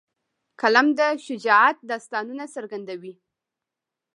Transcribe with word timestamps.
قلم 0.59 0.87
د 0.99 1.01
شجاعت 1.25 1.77
داستانونه 1.91 2.43
څرګندوي 2.55 3.13